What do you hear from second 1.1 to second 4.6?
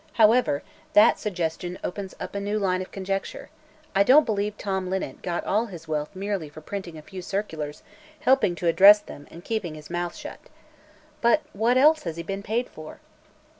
suggestion opens up a new line of conjecture; I don't believe